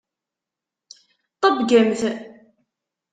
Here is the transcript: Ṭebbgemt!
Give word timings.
Ṭebbgemt! 1.41 2.01